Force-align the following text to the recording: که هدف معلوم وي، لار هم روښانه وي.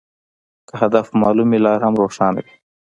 که 0.67 0.73
هدف 0.83 1.07
معلوم 1.21 1.49
وي، 1.51 1.59
لار 1.65 1.79
هم 1.85 1.93
روښانه 2.01 2.39
وي. 2.45 2.53